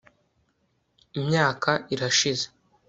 [1.19, 2.45] imyaka irashize